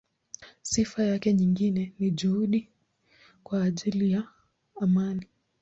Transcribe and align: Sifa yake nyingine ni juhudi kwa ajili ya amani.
Sifa 0.61 1.03
yake 1.03 1.33
nyingine 1.33 1.93
ni 1.99 2.11
juhudi 2.11 2.69
kwa 3.43 3.63
ajili 3.63 4.11
ya 4.11 4.23
amani. 4.81 5.27